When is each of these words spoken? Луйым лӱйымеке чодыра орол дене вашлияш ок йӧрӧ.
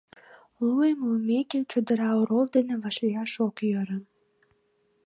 Луйым 0.65 0.99
лӱйымеке 1.05 1.59
чодыра 1.71 2.09
орол 2.21 2.45
дене 2.55 2.75
вашлияш 2.83 3.33
ок 3.47 3.55
йӧрӧ. 3.69 3.97